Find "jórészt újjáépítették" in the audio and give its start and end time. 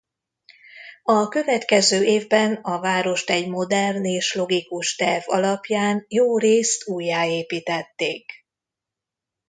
6.07-8.31